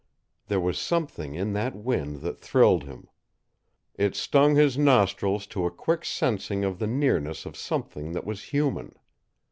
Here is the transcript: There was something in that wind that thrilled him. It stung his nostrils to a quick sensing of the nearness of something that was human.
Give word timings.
There 0.47 0.59
was 0.59 0.79
something 0.79 1.35
in 1.35 1.53
that 1.53 1.75
wind 1.75 2.21
that 2.21 2.39
thrilled 2.41 2.85
him. 2.85 3.07
It 3.99 4.15
stung 4.15 4.55
his 4.55 4.75
nostrils 4.75 5.45
to 5.53 5.67
a 5.67 5.69
quick 5.69 6.05
sensing 6.05 6.63
of 6.63 6.79
the 6.79 6.87
nearness 6.87 7.45
of 7.45 7.55
something 7.55 8.13
that 8.13 8.25
was 8.25 8.45
human. 8.45 8.95